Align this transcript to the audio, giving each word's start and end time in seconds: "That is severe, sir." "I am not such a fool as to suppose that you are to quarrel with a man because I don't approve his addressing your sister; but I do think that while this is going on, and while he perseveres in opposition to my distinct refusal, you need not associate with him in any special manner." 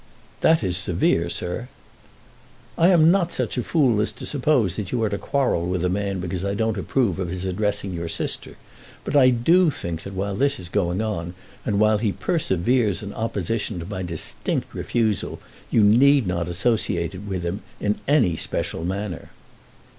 "That 0.39 0.63
is 0.63 0.77
severe, 0.77 1.29
sir." 1.29 1.67
"I 2.75 2.87
am 2.89 3.11
not 3.11 3.31
such 3.31 3.55
a 3.55 3.61
fool 3.63 4.01
as 4.01 4.11
to 4.13 4.25
suppose 4.25 4.75
that 4.75 4.91
you 4.91 5.03
are 5.03 5.09
to 5.09 5.19
quarrel 5.19 5.67
with 5.67 5.85
a 5.85 5.89
man 5.89 6.19
because 6.19 6.43
I 6.43 6.55
don't 6.55 6.75
approve 6.79 7.17
his 7.17 7.45
addressing 7.45 7.93
your 7.93 8.09
sister; 8.09 8.55
but 9.05 9.15
I 9.15 9.29
do 9.29 9.69
think 9.69 10.01
that 10.01 10.15
while 10.15 10.35
this 10.35 10.59
is 10.59 10.69
going 10.69 11.01
on, 11.03 11.35
and 11.67 11.79
while 11.79 11.99
he 11.99 12.11
perseveres 12.11 13.03
in 13.03 13.13
opposition 13.13 13.77
to 13.77 13.85
my 13.85 14.01
distinct 14.01 14.73
refusal, 14.73 15.39
you 15.69 15.83
need 15.83 16.25
not 16.25 16.47
associate 16.49 17.13
with 17.13 17.43
him 17.43 17.61
in 17.79 17.99
any 18.07 18.35
special 18.35 18.83
manner." 18.83 19.29